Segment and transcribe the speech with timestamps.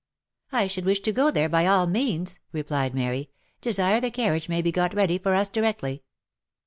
[0.51, 3.29] "I should wish to go there by all means," replied Mary,"
[3.61, 6.01] desire the carriage may be got ready for us directly."